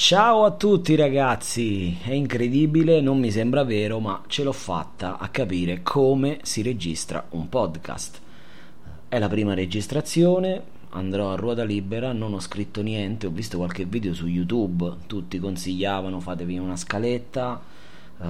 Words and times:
Ciao 0.00 0.44
a 0.44 0.52
tutti 0.52 0.94
ragazzi, 0.94 1.98
è 2.04 2.12
incredibile, 2.12 3.00
non 3.00 3.18
mi 3.18 3.32
sembra 3.32 3.64
vero, 3.64 3.98
ma 3.98 4.22
ce 4.28 4.44
l'ho 4.44 4.52
fatta 4.52 5.18
a 5.18 5.26
capire 5.28 5.82
come 5.82 6.38
si 6.42 6.62
registra 6.62 7.26
un 7.30 7.48
podcast. 7.48 8.20
È 9.08 9.18
la 9.18 9.28
prima 9.28 9.54
registrazione, 9.54 10.62
andrò 10.90 11.32
a 11.32 11.34
ruota 11.34 11.64
libera, 11.64 12.12
non 12.12 12.32
ho 12.32 12.38
scritto 12.38 12.80
niente, 12.80 13.26
ho 13.26 13.30
visto 13.30 13.56
qualche 13.56 13.86
video 13.86 14.14
su 14.14 14.28
YouTube, 14.28 14.98
tutti 15.08 15.40
consigliavano 15.40 16.20
fatevi 16.20 16.58
una 16.58 16.76
scaletta, 16.76 17.60
uh, 18.18 18.24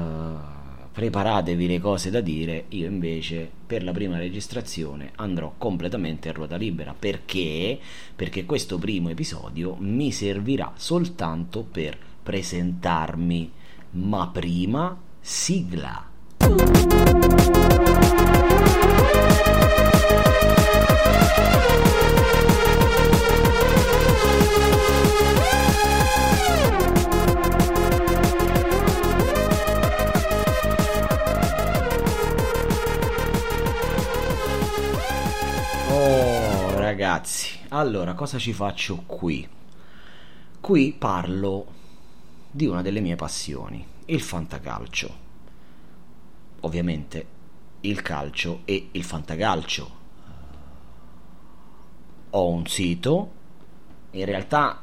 preparatevi 0.99 1.69
le 1.69 1.79
cose 1.79 2.11
da 2.11 2.21
dire, 2.21 2.65
io 2.71 2.89
invece 2.89 3.49
per 3.69 3.85
la 3.85 3.93
prima 3.93 4.19
registrazione 4.19 5.13
andrò 5.15 5.55
completamente 5.57 6.29
a 6.29 6.33
ruota 6.33 6.57
libera. 6.57 6.93
Perché? 6.99 7.79
Perché 8.17 8.45
questo 8.45 8.79
primo 8.79 9.09
episodio 9.09 9.77
mi 9.79 10.11
servirà 10.11 10.73
soltanto 10.75 11.63
per 11.63 11.97
presentarmi, 12.21 13.49
ma 13.91 14.29
prima 14.33 14.99
sigla. 15.21 16.05
Ragazzi, 37.09 37.59
allora 37.69 38.13
cosa 38.13 38.37
ci 38.37 38.53
faccio 38.53 39.05
qui? 39.07 39.49
Qui 40.61 40.93
parlo 40.99 41.67
di 42.51 42.67
una 42.67 42.83
delle 42.83 43.01
mie 43.01 43.17
passioni, 43.17 43.83
il 44.05 44.21
fantacalcio. 44.21 45.17
Ovviamente 46.61 47.27
il 47.81 48.03
calcio 48.03 48.61
e 48.67 48.91
il 48.93 49.03
fantacalcio. 49.03 49.91
Ho 52.29 52.49
un 52.51 52.67
sito, 52.67 53.31
in 54.11 54.27
realtà 54.27 54.83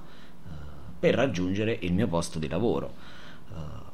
per 0.99 1.15
raggiungere 1.15 1.79
il 1.81 1.93
mio 1.95 2.07
posto 2.07 2.39
di 2.39 2.49
lavoro. 2.49 2.93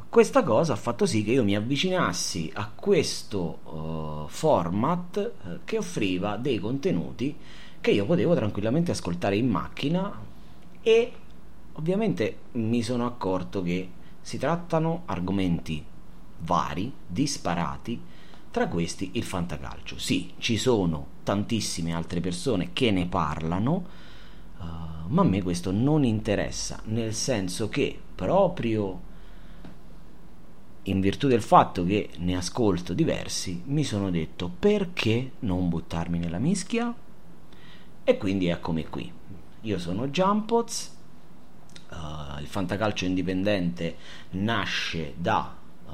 Questa 0.08 0.42
cosa 0.42 0.72
ha 0.72 0.76
fatto 0.76 1.06
sì 1.06 1.22
che 1.22 1.30
io 1.32 1.44
mi 1.44 1.54
avvicinassi 1.56 2.50
a 2.54 2.70
questo 2.72 4.26
format 4.28 5.32
che 5.64 5.78
offriva 5.78 6.36
dei 6.36 6.58
contenuti 6.58 7.36
che 7.80 7.90
io 7.90 8.04
potevo 8.04 8.34
tranquillamente 8.34 8.90
ascoltare 8.90 9.36
in 9.36 9.48
macchina 9.48 10.12
e 10.82 11.12
ovviamente 11.72 12.36
mi 12.52 12.82
sono 12.82 13.06
accorto 13.06 13.62
che 13.62 13.88
si 14.20 14.38
trattano 14.38 15.02
argomenti 15.06 15.84
vari, 16.38 16.92
disparati, 17.06 18.00
tra 18.50 18.68
questi 18.68 19.10
il 19.14 19.22
fantacalcio. 19.22 19.98
Sì, 19.98 20.32
ci 20.38 20.56
sono 20.56 21.06
tantissime 21.22 21.94
altre 21.94 22.20
persone 22.20 22.72
che 22.72 22.90
ne 22.90 23.06
parlano, 23.06 23.86
uh, 24.58 24.64
ma 25.08 25.22
a 25.22 25.24
me 25.24 25.42
questo 25.42 25.70
non 25.70 26.04
interessa, 26.04 26.80
nel 26.86 27.14
senso 27.14 27.68
che 27.68 27.98
proprio 28.14 29.08
in 30.84 31.00
virtù 31.00 31.28
del 31.28 31.42
fatto 31.42 31.84
che 31.84 32.10
ne 32.18 32.36
ascolto 32.36 32.92
diversi, 32.94 33.62
mi 33.66 33.84
sono 33.84 34.10
detto 34.10 34.50
perché 34.58 35.32
non 35.40 35.68
buttarmi 35.68 36.18
nella 36.18 36.38
mischia? 36.38 36.92
E 38.10 38.18
quindi 38.18 38.48
eccomi 38.48 38.88
qui. 38.88 39.08
Io 39.60 39.78
sono 39.78 40.08
Jumpoz, 40.08 40.96
uh, 41.90 42.40
il 42.40 42.46
fantacalcio 42.48 43.04
indipendente 43.04 43.96
nasce 44.30 45.14
da 45.16 45.56
uh, 45.86 45.92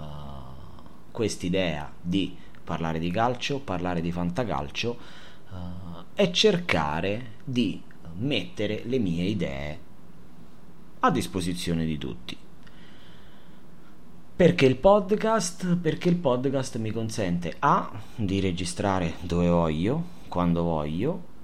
quest'idea 1.11 1.93
di 2.01 2.35
parlare 2.65 2.99
di 3.01 3.11
calcio, 3.11 3.61
parlare 3.61 4.01
di 4.01 4.11
fantacalcio 4.11 4.99
uh, 5.51 5.57
e 6.15 6.33
cercare 6.33 7.33
di 7.45 7.83
mettere 8.15 8.81
le 8.87 8.99
mie 8.99 9.25
idee 9.25 9.79
a 11.01 11.11
disposizione 11.11 11.85
di 11.85 11.99
tutti. 11.99 12.35
Perché 14.37 14.65
il 14.65 14.77
podcast? 14.77 15.77
Perché 15.77 16.09
il 16.09 16.17
podcast 16.17 16.79
mi 16.79 16.93
consente 16.93 17.57
A 17.59 17.93
di 18.15 18.41
registrare 18.41 19.17
dove 19.21 19.51
voglio, 19.51 20.03
quando 20.29 20.63
voglio, 20.63 21.35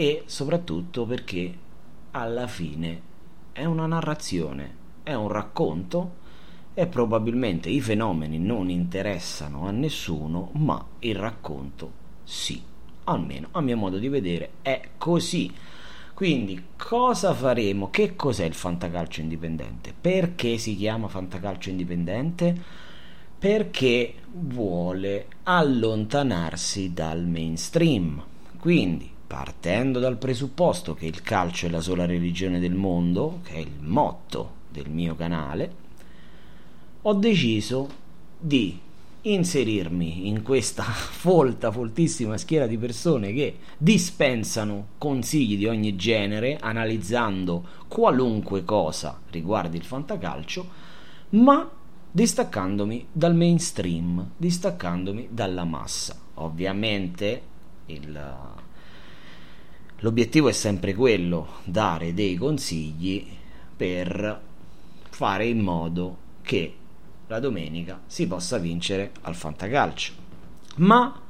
e 0.00 0.22
soprattutto 0.26 1.06
perché 1.06 1.52
alla 2.12 2.46
fine 2.46 3.00
è 3.50 3.64
una 3.64 3.86
narrazione, 3.86 4.76
è 5.02 5.12
un 5.14 5.26
racconto 5.26 6.14
e 6.72 6.86
probabilmente 6.86 7.68
i 7.68 7.80
fenomeni 7.80 8.38
non 8.38 8.70
interessano 8.70 9.66
a 9.66 9.72
nessuno, 9.72 10.50
ma 10.52 10.86
il 11.00 11.16
racconto 11.16 11.90
sì, 12.22 12.62
almeno 13.04 13.48
a 13.50 13.60
mio 13.60 13.76
modo 13.76 13.98
di 13.98 14.06
vedere 14.06 14.50
è 14.62 14.90
così. 14.98 15.52
Quindi 16.14 16.66
cosa 16.76 17.34
faremo? 17.34 17.90
Che 17.90 18.14
cos'è 18.14 18.44
il 18.44 18.54
fantacalcio 18.54 19.20
indipendente? 19.20 19.92
Perché 20.00 20.58
si 20.58 20.76
chiama 20.76 21.08
fantacalcio 21.08 21.70
indipendente? 21.70 22.56
Perché 23.36 24.14
vuole 24.30 25.26
allontanarsi 25.42 26.92
dal 26.92 27.24
mainstream. 27.24 28.22
Quindi 28.60 29.16
partendo 29.28 30.00
dal 30.00 30.16
presupposto 30.16 30.94
che 30.94 31.04
il 31.04 31.20
calcio 31.20 31.66
è 31.66 31.68
la 31.68 31.82
sola 31.82 32.06
religione 32.06 32.58
del 32.58 32.74
mondo, 32.74 33.40
che 33.44 33.52
è 33.52 33.58
il 33.58 33.78
motto 33.78 34.54
del 34.70 34.88
mio 34.88 35.14
canale, 35.14 35.72
ho 37.02 37.12
deciso 37.12 37.88
di 38.38 38.80
inserirmi 39.20 40.28
in 40.28 40.42
questa 40.42 40.82
folta, 40.82 41.70
foltissima 41.70 42.38
schiera 42.38 42.66
di 42.66 42.78
persone 42.78 43.34
che 43.34 43.58
dispensano 43.76 44.88
consigli 44.96 45.58
di 45.58 45.66
ogni 45.66 45.94
genere, 45.94 46.56
analizzando 46.58 47.64
qualunque 47.86 48.64
cosa 48.64 49.20
riguardi 49.28 49.76
il 49.76 49.84
fantacalcio, 49.84 50.68
ma 51.30 51.70
distaccandomi 52.10 53.08
dal 53.12 53.34
mainstream, 53.34 54.30
distaccandomi 54.38 55.28
dalla 55.30 55.64
massa. 55.64 56.16
Ovviamente 56.36 57.42
il 57.86 58.66
L'obiettivo 60.00 60.48
è 60.48 60.52
sempre 60.52 60.94
quello, 60.94 61.54
dare 61.64 62.14
dei 62.14 62.36
consigli 62.36 63.26
per 63.76 64.40
fare 65.10 65.46
in 65.46 65.58
modo 65.58 66.16
che 66.42 66.74
la 67.26 67.40
domenica 67.40 68.00
si 68.06 68.28
possa 68.28 68.58
vincere 68.58 69.10
al 69.22 69.34
fantacalcio. 69.34 70.12
Ma 70.76 71.20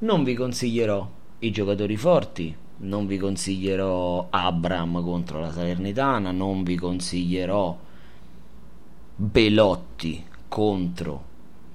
non 0.00 0.22
vi 0.22 0.34
consiglierò 0.34 1.10
i 1.38 1.50
giocatori 1.50 1.96
forti, 1.96 2.54
non 2.78 3.06
vi 3.06 3.16
consiglierò 3.16 4.26
Abram 4.28 5.02
contro 5.02 5.40
la 5.40 5.50
Salernitana, 5.50 6.30
non 6.30 6.62
vi 6.62 6.76
consiglierò 6.76 7.78
Belotti 9.16 10.24
contro 10.46 11.24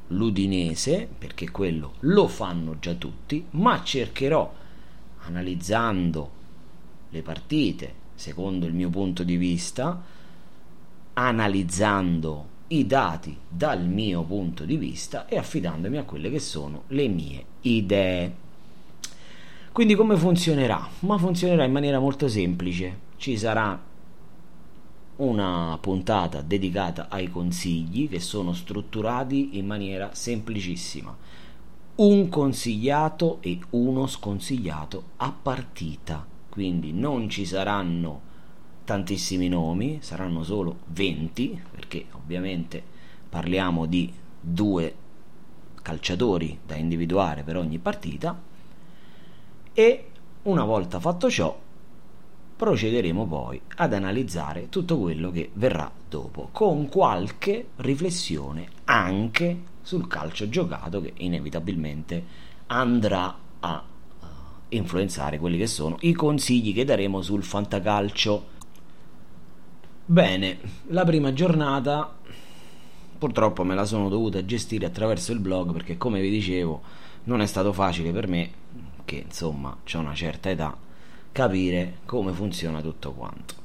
l'Udinese, 0.10 1.10
perché 1.18 1.50
quello 1.50 1.94
lo 2.02 2.28
fanno 2.28 2.78
già 2.78 2.94
tutti, 2.94 3.46
ma 3.52 3.82
cercherò 3.84 4.64
analizzando 5.26 6.32
le 7.10 7.22
partite 7.22 7.94
secondo 8.16 8.66
il 8.66 8.74
mio 8.74 8.90
punto 8.90 9.24
di 9.24 9.36
vista 9.36 10.02
analizzando 11.14 12.54
i 12.68 12.88
dati 12.88 13.38
dal 13.48 13.86
mio 13.86 14.24
punto 14.24 14.66
di 14.66 14.78
vista 14.78 15.28
e 15.28 15.38
affidandomi 15.38 15.98
a 15.98 16.04
quelle 16.04 16.30
che 16.30 16.40
sono 16.40 16.84
le 16.88 17.08
mie 17.08 17.46
idee. 17.62 18.44
Quindi 19.72 19.96
come 19.96 20.16
funzionerà? 20.18 20.88
Ma 21.00 21.18
funzionerà 21.18 21.64
in 21.64 21.72
maniera 21.72 22.00
molto 22.00 22.28
semplice. 22.28 23.00
Ci 23.18 23.38
sarà 23.38 23.80
una 25.18 25.78
puntata 25.80 26.42
dedicata 26.42 27.08
ai 27.10 27.30
consigli 27.30 28.10
che 28.10 28.20
sono 28.20 28.54
strutturati 28.54 29.58
in 29.58 29.66
maniera 29.66 30.10
semplicissima. 30.14 31.16
Un 31.98 32.28
consigliato 32.28 33.38
e 33.40 33.58
uno 33.70 34.06
sconsigliato 34.06 35.12
a 35.16 35.32
partita. 35.32 36.28
Quindi 36.50 36.92
non 36.92 37.30
ci 37.30 37.46
saranno 37.46 38.20
tantissimi 38.84 39.48
nomi, 39.48 40.00
saranno 40.02 40.44
solo 40.44 40.80
20, 40.88 41.62
perché 41.72 42.08
ovviamente 42.12 42.84
parliamo 43.30 43.86
di 43.86 44.12
due 44.42 44.94
calciatori 45.82 46.60
da 46.66 46.76
individuare 46.76 47.44
per 47.44 47.56
ogni 47.56 47.78
partita 47.78 48.42
e 49.72 50.10
una 50.44 50.66
volta 50.66 51.00
fatto 51.00 51.30
ciò 51.30 51.58
procederemo 52.58 53.26
poi 53.26 53.62
ad 53.78 53.94
analizzare 53.94 54.68
tutto 54.68 54.98
quello 55.00 55.32
che 55.32 55.52
verrà 55.54 55.90
dopo 56.10 56.50
con 56.52 56.90
qualche 56.90 57.68
riflessione 57.78 58.68
anche 58.84 59.74
sul 59.86 60.08
calcio 60.08 60.50
giocato 60.50 61.00
che 61.00 61.14
inevitabilmente 61.18 62.24
andrà 62.68 63.38
a 63.60 63.84
uh, 64.20 64.26
influenzare 64.70 65.38
quelli 65.38 65.60
che 65.60 65.68
sono 65.68 65.98
i 66.00 66.14
consigli 66.14 66.74
che 66.74 66.86
daremo 66.86 67.22
sul 67.22 67.44
fantacalcio 67.44 68.54
Bene, 70.08 70.58
la 70.88 71.04
prima 71.04 71.34
giornata 71.34 72.16
purtroppo 73.18 73.64
me 73.64 73.76
la 73.76 73.86
sono 73.86 74.10
dovuta 74.10 74.44
gestire 74.44 74.88
attraverso 74.88 75.32
il 75.32 75.40
blog 75.40 75.72
perché 75.72 75.98
come 75.98 76.20
vi 76.20 76.32
dicevo 76.32 76.82
non 77.26 77.42
è 77.42 77.46
stato 77.46 77.72
facile 77.72 78.12
per 78.12 78.28
me, 78.28 78.52
che 79.06 79.24
insomma 79.26 79.70
ho 79.70 80.00
una 80.00 80.16
certa 80.16 80.50
età, 80.50 80.76
capire 81.32 82.00
come 82.06 82.32
funziona 82.34 82.82
tutto 82.82 83.12
quanto. 83.14 83.65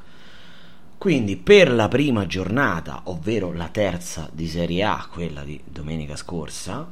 Quindi 1.00 1.38
per 1.38 1.72
la 1.72 1.88
prima 1.88 2.26
giornata, 2.26 3.00
ovvero 3.04 3.54
la 3.54 3.68
terza 3.68 4.28
di 4.30 4.46
Serie 4.46 4.82
A, 4.82 5.08
quella 5.10 5.42
di 5.44 5.58
domenica 5.64 6.14
scorsa, 6.14 6.86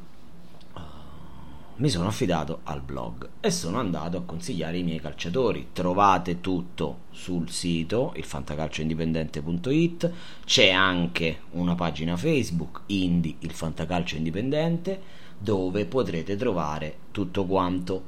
mi 1.75 1.89
sono 1.89 2.07
affidato 2.07 2.61
al 2.63 2.81
blog 2.81 3.29
e 3.39 3.51
sono 3.51 3.77
andato 3.77 4.17
a 4.17 4.23
consigliare 4.23 4.79
i 4.79 4.83
miei 4.83 4.99
calciatori. 4.99 5.67
Trovate 5.73 6.41
tutto 6.41 7.01
sul 7.11 7.51
sito 7.51 8.13
ilfantacalcioindipendente.it, 8.15 10.11
c'è 10.43 10.71
anche 10.71 11.41
una 11.51 11.75
pagina 11.75 12.17
Facebook 12.17 12.81
Indie 12.87 13.35
il 13.41 13.51
fantacalcio 13.51 14.15
indipendente 14.15 14.99
dove 15.37 15.85
potrete 15.85 16.35
trovare 16.35 16.95
tutto 17.11 17.45
quanto. 17.45 18.03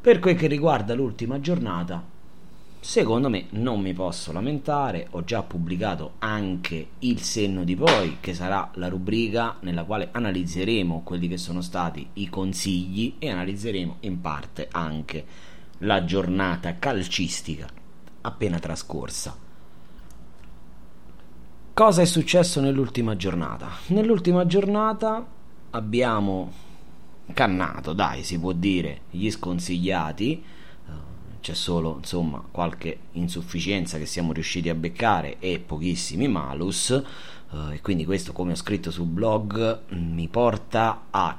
Per 0.00 0.18
quel 0.18 0.34
che 0.34 0.48
riguarda 0.48 0.92
l'ultima 0.94 1.38
giornata, 1.38 2.14
Secondo 2.86 3.28
me 3.28 3.46
non 3.50 3.80
mi 3.80 3.92
posso 3.92 4.30
lamentare, 4.30 5.08
ho 5.10 5.24
già 5.24 5.42
pubblicato 5.42 6.12
anche 6.18 6.90
il 7.00 7.20
senno 7.20 7.64
di 7.64 7.74
poi, 7.74 8.18
che 8.20 8.32
sarà 8.32 8.70
la 8.74 8.86
rubrica 8.86 9.56
nella 9.62 9.82
quale 9.82 10.10
analizzeremo 10.12 11.02
quelli 11.02 11.26
che 11.26 11.36
sono 11.36 11.62
stati 11.62 12.08
i 12.12 12.28
consigli 12.28 13.16
e 13.18 13.28
analizzeremo 13.28 13.96
in 14.02 14.20
parte 14.20 14.68
anche 14.70 15.26
la 15.78 16.04
giornata 16.04 16.78
calcistica 16.78 17.66
appena 18.20 18.60
trascorsa. 18.60 19.36
Cosa 21.74 22.02
è 22.02 22.06
successo 22.06 22.60
nell'ultima 22.60 23.16
giornata? 23.16 23.68
Nell'ultima 23.88 24.46
giornata 24.46 25.26
abbiamo 25.70 26.52
cannato, 27.34 27.92
dai, 27.92 28.22
si 28.22 28.38
può 28.38 28.52
dire, 28.52 29.00
gli 29.10 29.28
sconsigliati 29.28 30.54
c'è 31.46 31.54
solo 31.54 31.98
insomma 31.98 32.42
qualche 32.50 32.98
insufficienza 33.12 33.98
che 33.98 34.06
siamo 34.06 34.32
riusciti 34.32 34.68
a 34.68 34.74
beccare 34.74 35.36
e 35.38 35.60
pochissimi 35.60 36.26
malus 36.26 36.90
eh, 36.90 37.74
e 37.74 37.80
quindi 37.82 38.04
questo 38.04 38.32
come 38.32 38.50
ho 38.50 38.56
scritto 38.56 38.90
sul 38.90 39.06
blog 39.06 39.82
mi 39.90 40.26
porta 40.26 41.06
a 41.08 41.38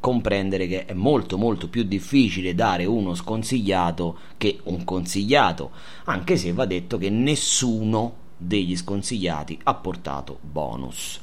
comprendere 0.00 0.66
che 0.66 0.84
è 0.84 0.92
molto 0.92 1.38
molto 1.38 1.70
più 1.70 1.84
difficile 1.84 2.54
dare 2.54 2.84
uno 2.84 3.14
sconsigliato 3.14 4.18
che 4.36 4.60
un 4.64 4.84
consigliato 4.84 5.70
anche 6.04 6.36
se 6.36 6.52
va 6.52 6.66
detto 6.66 6.98
che 6.98 7.08
nessuno 7.08 8.24
degli 8.36 8.76
sconsigliati 8.76 9.58
ha 9.62 9.72
portato 9.72 10.38
bonus. 10.42 11.20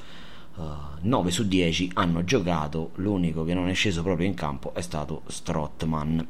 Uh, 0.56 0.62
eh, 0.62 0.66
9 1.01 1.30
su 1.30 1.48
10 1.48 1.92
hanno 1.94 2.24
giocato 2.24 2.89
l'unico 2.96 3.44
che 3.44 3.54
non 3.54 3.69
è 3.69 3.74
sceso 3.74 4.01
proprio 4.01 4.25
in 4.25 4.34
campo 4.34 4.74
è 4.74 4.81
stato 4.81 5.22
Strottman 5.28 6.28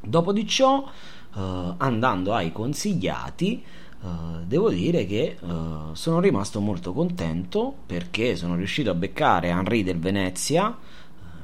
Dopo 0.00 0.32
di 0.32 0.46
ciò, 0.46 0.78
uh, 0.78 1.40
andando 1.76 2.34
ai 2.34 2.52
consigliati, 2.52 3.62
uh, 4.00 4.08
devo 4.44 4.70
dire 4.70 5.06
che 5.06 5.36
uh, 5.40 5.94
sono 5.94 6.20
rimasto 6.20 6.60
molto 6.60 6.92
contento 6.92 7.74
perché 7.86 8.36
sono 8.36 8.54
riuscito 8.54 8.90
a 8.90 8.94
beccare 8.94 9.48
Henry 9.48 9.82
del 9.82 9.98
Venezia, 9.98 10.76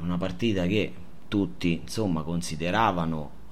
una 0.00 0.16
partita 0.18 0.66
che 0.66 0.92
tutti 1.28 1.80
insomma 1.82 2.22
consideravano 2.22 3.42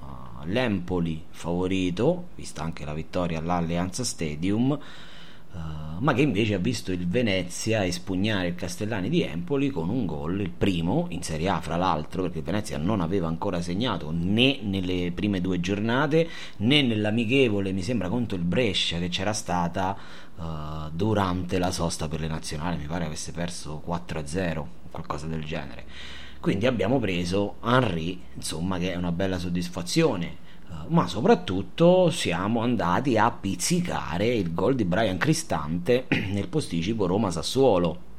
l'Empoli 0.45 1.23
favorito, 1.31 2.29
vista 2.35 2.63
anche 2.63 2.85
la 2.85 2.95
vittoria 2.95 3.39
all'Allianza 3.39 4.03
Stadium 4.05 4.79
Uh, 5.53 6.03
ma 6.03 6.15
che 6.15 6.23
invece 6.23 6.55
ha 6.55 6.59
visto 6.59 6.93
il 6.93 7.07
Venezia 7.07 7.85
espugnare 7.85 8.49
il 8.49 8.55
Castellani 8.55 9.09
di 9.09 9.23
Empoli 9.23 9.71
con 9.71 9.89
un 9.89 10.07
gol, 10.07 10.41
il 10.41 10.51
primo 10.51 11.07
in 11.11 11.23
Serie 11.23 11.49
A 11.49 11.61
fra 11.61 11.77
l'altro, 11.77 12.23
perché 12.23 12.39
il 12.39 12.45
Venezia 12.45 12.79
non 12.79 13.01
aveva 13.01 13.29
ancora 13.29 13.61
segnato 13.61 14.11
né 14.13 14.59
nelle 14.63 15.13
prime 15.15 15.41
due 15.41 15.61
giornate 15.61 16.29
né 16.59 16.83
nell'amichevole, 16.83 17.73
mi 17.73 17.83
sembra, 17.83 18.09
contro 18.09 18.37
il 18.37 18.45
Brescia 18.45 18.99
che 18.99 19.09
c'era 19.09 19.33
stata 19.33 19.97
uh, 20.37 20.43
durante 20.91 21.59
la 21.59 21.71
sosta 21.71 22.09
per 22.09 22.21
le 22.21 22.29
nazionali, 22.29 22.79
mi 22.79 22.87
pare 22.87 23.05
avesse 23.05 23.33
perso 23.33 23.83
4-0, 23.87 24.65
qualcosa 24.91 25.27
del 25.27 25.45
genere. 25.45 25.85
Quindi 26.41 26.67
abbiamo 26.67 26.99
preso 26.99 27.57
Henry, 27.63 28.21
insomma, 28.35 28.79
che 28.79 28.93
è 28.93 28.97
una 28.97 29.13
bella 29.13 29.39
soddisfazione 29.39 30.41
ma 30.89 31.07
soprattutto 31.07 32.11
siamo 32.11 32.61
andati 32.61 33.17
a 33.17 33.31
pizzicare 33.31 34.27
il 34.27 34.53
gol 34.53 34.75
di 34.75 34.85
Brian 34.85 35.17
Cristante 35.17 36.07
nel 36.31 36.49
posticipo 36.49 37.07
Roma-Sassuolo. 37.07 38.11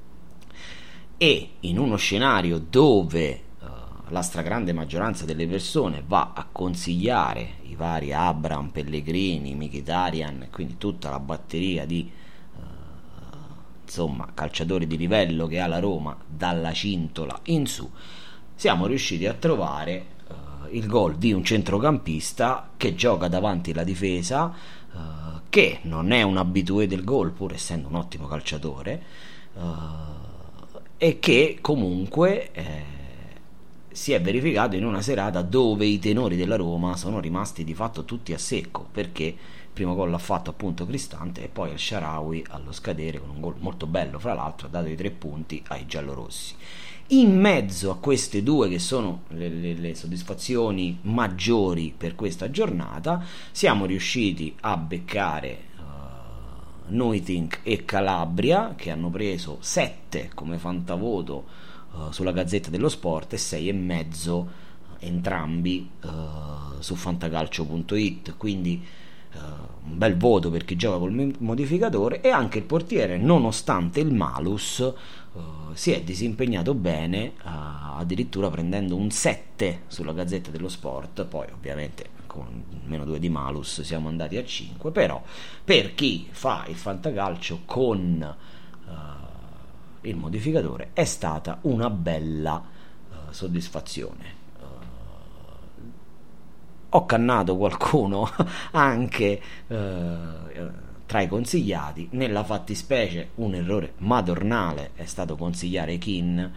E 1.18 1.50
in 1.62 1.78
uno 1.78 1.96
scenario 1.96 2.58
dove 2.58 3.42
uh, 3.60 3.66
la 4.10 4.22
stragrande 4.24 4.74
maggioranza 4.74 5.26
delle 5.26 5.48
persone 5.48 6.04
va 6.06 6.32
a 6.34 6.48
consigliare 6.52 7.58
i 7.64 7.76
vari 7.76 8.12
Abram, 8.12 8.70
Pellegrini, 8.70 9.54
Mkhitaryan, 9.54 10.48
quindi 10.52 10.78
tutta 10.78 11.12
la 11.12 11.20
batteria 11.20 11.86
di 11.86 12.12
uh, 12.56 12.62
insomma 13.84 14.30
calciatori 14.34 14.88
di 14.88 14.98
livello 14.98 15.46
che 15.46 15.60
ha 15.60 15.68
la 15.68 15.80
Roma 15.80 16.18
dalla 16.26 16.74
cintola 16.74 17.40
in 17.44 17.68
su, 17.68 17.90
siamo 18.56 18.88
riusciti 18.88 19.28
a 19.28 19.34
trovare 19.34 20.06
il 20.74 20.88
gol 20.88 21.16
di 21.16 21.32
un 21.32 21.44
centrocampista 21.44 22.72
che 22.78 22.96
gioca 22.96 23.28
davanti 23.28 23.74
la 23.74 23.84
difesa, 23.84 24.54
uh, 24.92 25.00
che 25.50 25.80
non 25.84 26.12
è 26.12 26.22
un 26.22 26.38
abitué 26.38 26.88
del 26.88 27.04
gol, 27.04 27.32
pur 27.32 27.54
essendo 27.54 27.88
un 27.88 27.96
ottimo 27.96 28.28
calciatore, 28.28 29.02
uh, 29.54 29.62
e 30.98 31.20
che 31.20 31.58
comunque 31.62 32.52
eh, 32.52 32.84
si 33.92 34.14
è 34.14 34.22
verificato 34.22 34.76
in 34.76 34.86
una 34.86 35.02
serata 35.02 35.42
dove 35.42 35.86
i 35.86 36.00
tenori 36.00 36.36
della 36.36 36.56
Roma 36.56 36.96
sono 36.96 37.20
rimasti 37.20 37.64
di 37.64 37.74
fatto 37.74 38.06
tutti 38.06 38.34
a 38.34 38.38
secco, 38.38 38.88
perché 38.92 39.24
il 39.24 39.36
primo 39.74 39.96
gol 39.96 40.10
l'ha 40.10 40.18
fatto 40.18 40.50
appunto 40.50 40.86
Cristante 40.86 41.44
e 41.44 41.48
poi 41.50 41.72
il 41.72 41.80
Sharawi 41.80 42.46
allo 42.50 42.72
scadere 42.72 43.20
con 43.20 43.30
un 43.30 43.42
gol 43.42 43.56
molto 43.60 43.86
bello, 43.86 44.18
fra 44.18 44.34
l'altro 44.34 44.68
ha 44.68 44.70
dato 44.70 44.88
i 44.88 44.96
tre 44.96 45.12
punti 45.12 45.62
ai 45.68 45.86
giallorossi 45.86 46.56
in 47.08 47.38
mezzo 47.38 47.92
a 47.92 47.98
queste 47.98 48.44
due 48.44 48.70
che 48.70 48.80
sono 48.80 49.24
le, 49.30 49.50
le, 49.50 49.74
le, 49.74 49.96
soddisfazioni 49.96 51.00
maggiori 51.02 51.94
per 51.96 52.16
questa 52.16 52.50
giornata 52.50 53.24
siamo 53.52 53.86
riusciti 53.86 54.56
a 54.62 54.78
beccare 54.78 55.58
uh, 55.78 56.94
Noitink 56.94 57.60
e 57.64 57.84
Calabria 57.84 58.74
che 58.76 58.90
hanno 58.90 59.10
preso 59.10 59.58
7 59.60 60.32
come 60.34 60.58
fantavoto 60.58 61.46
uh, 61.92 62.12
sulla 62.12 62.32
Gazzetta 62.32 62.70
dello 62.70 62.90
Sport 62.90 63.34
e 63.34 63.38
6 63.38 63.68
e 63.68 63.74
mezzo 63.74 64.50
entrambi 65.00 65.90
uh, 66.04 66.80
su 66.80 66.96
fantacalcio.it 66.96 68.38
quindi 68.38 68.82
un 69.36 69.98
bel 69.98 70.18
voto 70.18 70.50
per 70.50 70.66
chi 70.66 70.76
gioca 70.76 70.98
col 70.98 71.34
modificatore 71.40 72.22
e 72.22 72.30
anche 72.30 72.60
il 72.60 72.64
portiere 72.64 73.18
nonostante 73.18 74.00
il 74.00 74.14
malus 74.14 74.80
uh, 75.34 75.42
si 75.74 75.92
è 75.92 76.02
disimpegnato 76.02 76.74
bene 76.74 77.34
uh, 77.44 77.98
addirittura 77.98 78.50
prendendo 78.50 78.96
un 78.96 79.12
7 79.12 79.84
sulla 79.88 80.14
gazzetta 80.14 80.52
dello 80.52 80.70
sport 80.70 81.26
poi 81.26 81.48
ovviamente 81.54 82.10
con 82.26 82.64
meno 82.86 83.06
2 83.06 83.20
di 83.20 83.30
malus 83.30 83.82
siamo 83.82 84.08
andati 84.08 84.38
a 84.38 84.44
5, 84.44 84.90
però 84.90 85.22
per 85.64 85.94
chi 85.94 86.28
fa 86.32 86.66
il 86.68 86.76
fantacalcio 86.76 87.62
con 87.66 88.36
il 90.02 90.16
modificatore 90.18 90.90
è 90.94 91.06
stata 91.06 91.60
una 91.62 91.92
bella 91.92 92.62
soddisfazione. 93.30 94.43
Ho 96.96 97.06
cannato 97.06 97.58
qualcuno 97.58 98.30
anche 98.72 99.42
tra 101.06 101.22
i 101.22 101.28
consigliati, 101.28 102.08
nella 102.12 102.44
fattispecie 102.44 103.30
un 103.36 103.56
errore 103.56 103.94
madornale 103.98 104.92
è 104.96 105.06
stato 105.06 105.36
consigliare 105.36 105.98
Kin 105.98 106.52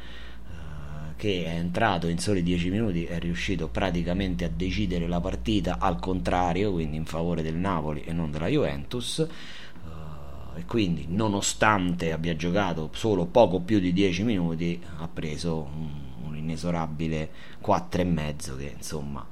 che 1.16 1.46
è 1.46 1.48
entrato 1.48 2.08
in 2.08 2.18
soli 2.18 2.42
10 2.42 2.70
minuti 2.70 3.04
è 3.04 3.18
riuscito 3.18 3.68
praticamente 3.68 4.44
a 4.44 4.50
decidere 4.54 5.08
la 5.08 5.20
partita 5.20 5.78
al 5.78 5.98
contrario, 5.98 6.72
quindi 6.72 6.96
in 6.96 7.06
favore 7.06 7.42
del 7.42 7.54
Napoli 7.54 8.02
e 8.04 8.12
non 8.12 8.30
della 8.30 8.48
Juventus. 8.48 9.26
Uh, 9.84 10.58
e 10.58 10.64
quindi, 10.66 11.06
nonostante 11.08 12.12
abbia 12.12 12.36
giocato 12.36 12.90
solo 12.92 13.24
poco 13.24 13.60
più 13.60 13.80
di 13.80 13.94
10 13.94 14.24
minuti, 14.24 14.80
ha 14.98 15.08
preso 15.08 15.68
un, 15.74 15.88
un 16.26 16.36
inesorabile 16.36 17.30
4,5 17.64 18.56
che 18.58 18.74
insomma 18.76 19.26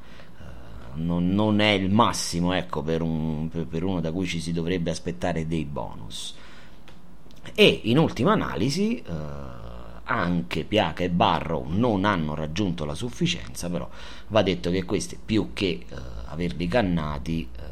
non, 0.96 1.28
non, 1.28 1.60
è 1.60 1.70
il 1.70 1.90
massimo 1.90 2.52
ecco, 2.52 2.82
per, 2.82 3.02
un, 3.02 3.48
per, 3.48 3.82
uno 3.84 4.00
da 4.00 4.12
cui 4.12 4.26
ci 4.26 4.40
si 4.40 4.52
dovrebbe 4.52 4.90
aspettare 4.90 5.46
dei 5.46 5.64
bonus. 5.64 6.34
E 7.54 7.80
in 7.84 7.98
ultima 7.98 8.32
analisi. 8.32 9.02
Uh, 9.06 9.62
anche 10.04 10.64
Piaca 10.64 11.02
e 11.02 11.10
Barrow 11.10 11.66
non 11.66 12.04
hanno 12.04 12.34
raggiunto 12.34 12.84
la 12.84 12.94
sufficienza, 12.94 13.70
però 13.70 13.88
va 14.28 14.42
detto 14.42 14.70
che 14.70 14.84
questi 14.84 15.18
più 15.22 15.50
che 15.52 15.66
eh, 15.88 15.96
averli 16.26 16.66
cannati 16.66 17.48
eh, 17.50 17.62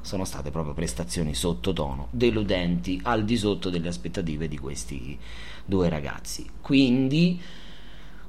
sono 0.00 0.24
state 0.24 0.50
proprio 0.50 0.74
prestazioni 0.74 1.34
sottotono, 1.34 2.08
deludenti 2.10 2.98
al 3.02 3.24
di 3.24 3.36
sotto 3.36 3.68
delle 3.68 3.88
aspettative 3.88 4.48
di 4.48 4.58
questi 4.58 5.18
due 5.64 5.88
ragazzi. 5.88 6.48
Quindi, 6.60 7.38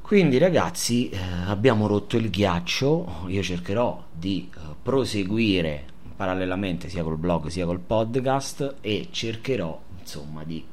quindi 0.10 0.40
ragazzi, 0.40 1.08
eh, 1.10 1.20
abbiamo 1.46 1.86
rotto 1.86 2.18
il 2.18 2.32
ghiaccio, 2.32 3.26
io 3.28 3.44
cercherò 3.44 4.06
di 4.12 4.50
eh, 4.52 4.60
proseguire 4.82 5.84
parallelamente 6.16 6.90
sia 6.90 7.04
col 7.04 7.20
blog 7.20 7.46
sia 7.50 7.68
col 7.68 7.80
podcast 7.80 8.78
e 8.82 9.10
cercherò 9.12 9.80
insomma 10.00 10.44
di 10.44 10.66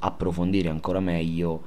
approfondire 0.00 0.68
ancora 0.68 1.00
meglio 1.00 1.62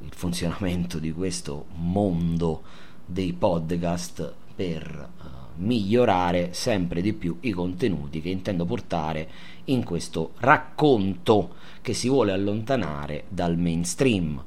il 0.00 0.10
funzionamento 0.12 0.98
di 0.98 1.12
questo 1.12 1.66
mondo 1.76 2.64
dei 3.06 3.32
podcast 3.32 4.34
per 4.56 5.08
uh, 5.22 5.62
migliorare 5.62 6.52
sempre 6.52 7.00
di 7.00 7.12
più 7.12 7.36
i 7.42 7.52
contenuti 7.52 8.20
che 8.20 8.30
intendo 8.30 8.64
portare 8.64 9.28
in 9.66 9.84
questo 9.84 10.32
racconto 10.38 11.54
che 11.80 11.94
si 11.94 12.08
vuole 12.08 12.32
allontanare 12.32 13.26
dal 13.28 13.56
mainstream, 13.56 14.42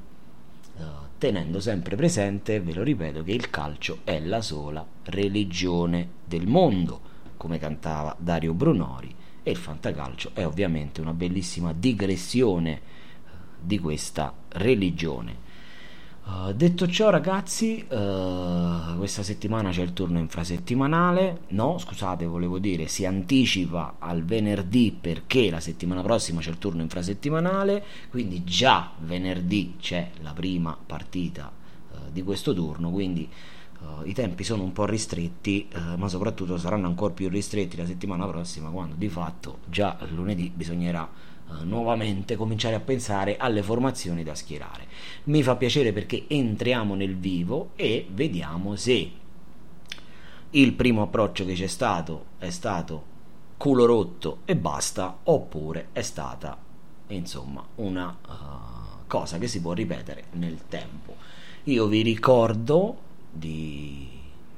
tenendo 1.20 1.60
sempre 1.60 1.96
presente, 1.96 2.60
ve 2.60 2.72
lo 2.72 2.82
ripeto, 2.82 3.22
che 3.22 3.32
il 3.32 3.50
calcio 3.50 3.98
è 4.04 4.18
la 4.20 4.40
sola 4.40 4.82
religione 5.04 6.08
del 6.24 6.46
mondo, 6.46 6.98
come 7.36 7.58
cantava 7.58 8.16
Dario 8.18 8.54
Brunori, 8.54 9.14
e 9.42 9.50
il 9.50 9.58
fantacalcio 9.58 10.30
è 10.32 10.46
ovviamente 10.46 11.02
una 11.02 11.12
bellissima 11.12 11.74
digressione 11.74 12.80
di 13.60 13.78
questa 13.78 14.32
religione. 14.48 15.48
Uh, 16.22 16.52
detto 16.52 16.86
ciò, 16.86 17.10
ragazzi, 17.10 17.84
uh, 17.88 18.96
questa 18.96 19.22
settimana 19.22 19.70
c'è 19.70 19.82
il 19.82 19.92
turno 19.92 20.18
infrasettimanale. 20.18 21.40
No, 21.48 21.78
scusate, 21.78 22.26
volevo 22.26 22.58
dire, 22.58 22.86
si 22.86 23.04
anticipa 23.04 23.96
al 23.98 24.24
venerdì 24.24 24.96
perché 24.98 25.50
la 25.50 25.60
settimana 25.60 26.02
prossima 26.02 26.40
c'è 26.40 26.50
il 26.50 26.58
turno 26.58 26.82
infrasettimanale. 26.82 27.84
Quindi 28.10 28.44
già 28.44 28.92
venerdì 28.98 29.76
c'è 29.80 30.10
la 30.20 30.32
prima 30.32 30.76
partita 30.84 31.50
uh, 31.92 31.96
di 32.12 32.22
questo 32.22 32.54
turno. 32.54 32.90
Quindi 32.90 33.28
i 34.04 34.12
tempi 34.12 34.44
sono 34.44 34.62
un 34.62 34.72
po' 34.72 34.84
ristretti, 34.84 35.66
ma 35.96 36.06
soprattutto 36.06 36.58
saranno 36.58 36.86
ancora 36.86 37.14
più 37.14 37.30
ristretti 37.30 37.78
la 37.78 37.86
settimana 37.86 38.26
prossima, 38.26 38.68
quando 38.68 38.94
di 38.94 39.08
fatto 39.08 39.60
già 39.64 39.96
lunedì 40.10 40.52
bisognerà 40.54 41.02
eh, 41.02 41.29
nuovamente 41.62 42.36
cominciare 42.36 42.74
a 42.74 42.80
pensare 42.80 43.36
alle 43.36 43.62
formazioni 43.62 44.22
da 44.22 44.34
schierare. 44.34 44.86
Mi 45.24 45.42
fa 45.42 45.56
piacere 45.56 45.92
perché 45.92 46.24
entriamo 46.28 46.94
nel 46.94 47.16
vivo 47.16 47.70
e 47.76 48.06
vediamo 48.10 48.76
se 48.76 49.10
il 50.50 50.72
primo 50.72 51.02
approccio 51.02 51.44
che 51.44 51.54
c'è 51.54 51.68
stato 51.68 52.24
è 52.38 52.50
stato 52.50 53.04
culo 53.56 53.84
rotto 53.84 54.38
e 54.46 54.56
basta 54.56 55.18
oppure 55.24 55.88
è 55.92 56.02
stata 56.02 56.58
insomma 57.08 57.64
una 57.76 58.08
uh, 58.08 59.06
cosa 59.06 59.38
che 59.38 59.46
si 59.48 59.60
può 59.60 59.72
ripetere 59.72 60.24
nel 60.32 60.66
tempo. 60.68 61.16
Io 61.64 61.86
vi 61.86 62.02
ricordo 62.02 63.08
di 63.30 64.08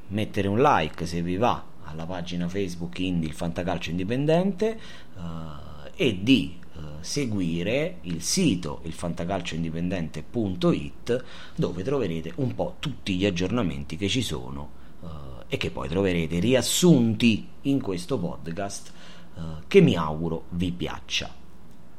mettere 0.08 0.49
un 0.49 0.61
like 0.61 1.04
se 1.04 1.20
vi 1.20 1.37
va 1.37 1.62
alla 1.84 2.06
pagina 2.06 2.49
Facebook 2.49 2.99
Indie 3.00 3.28
il 3.28 3.34
Fantacalcio 3.34 3.90
Indipendente 3.90 4.78
uh, 5.16 5.90
e 5.94 6.22
di 6.22 6.61
eh, 6.74 6.78
seguire 7.00 7.98
il 8.02 8.22
sito 8.22 8.80
ilfantacalcioindipendente.it 8.84 11.24
dove 11.54 11.82
troverete 11.82 12.32
un 12.36 12.54
po' 12.54 12.76
tutti 12.78 13.16
gli 13.16 13.26
aggiornamenti 13.26 13.96
che 13.96 14.08
ci 14.08 14.22
sono 14.22 14.70
uh, 15.00 15.08
e 15.48 15.58
che 15.58 15.70
poi 15.70 15.86
troverete 15.88 16.38
riassunti 16.38 17.46
in 17.62 17.82
questo 17.82 18.18
podcast 18.18 18.92
uh, 19.34 19.40
che 19.68 19.82
mi 19.82 19.96
auguro 19.96 20.44
vi 20.50 20.70
piaccia. 20.72 21.34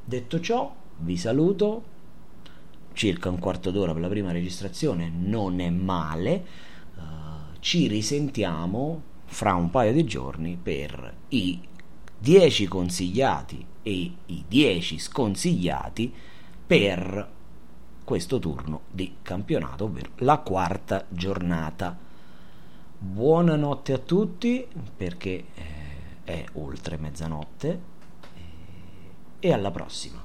Detto 0.04 0.40
ciò, 0.40 0.74
vi 0.98 1.18
saluto. 1.18 1.92
Circa 2.94 3.30
un 3.30 3.40
quarto 3.40 3.72
d'ora 3.72 3.94
per 3.94 4.02
la 4.02 4.08
prima 4.08 4.32
registrazione 4.32 5.12
non 5.14 5.60
è 5.60 5.70
male. 5.70 6.46
Uh, 6.96 7.02
ci 7.60 7.88
risentiamo 7.88 9.12
fra 9.26 9.54
un 9.54 9.70
paio 9.70 9.94
di 9.94 10.06
giorni 10.06 10.58
per 10.62 11.14
i 11.30 11.60
10 12.24 12.68
consigliati 12.70 13.66
e 13.82 14.12
i 14.28 14.46
10 14.48 14.98
sconsigliati 14.98 16.14
per 16.66 17.30
questo 18.06 18.40
turno 18.40 18.84
di 18.90 19.16
campionato, 19.22 19.84
ovvero 19.84 20.12
la 20.20 20.38
quarta 20.38 21.04
giornata. 21.10 21.98
Buonanotte 22.98 23.92
a 23.92 23.98
tutti 23.98 24.66
perché 24.96 25.32
eh, 25.54 25.64
è 26.24 26.46
oltre 26.54 26.96
mezzanotte 26.96 27.82
eh, 28.34 28.40
e 29.46 29.52
alla 29.52 29.72
prossima. 29.72 30.23